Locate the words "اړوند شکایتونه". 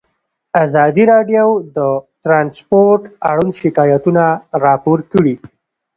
3.29-4.23